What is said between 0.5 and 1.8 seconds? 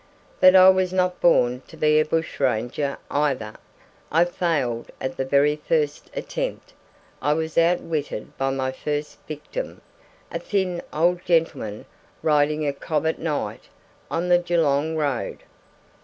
I was not born to